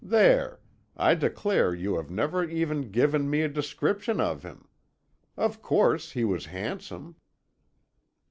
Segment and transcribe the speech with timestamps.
[0.03, 0.59] There!
[0.97, 4.67] I declare you have never even given me a description of him.
[5.37, 7.17] Of course he was handsome."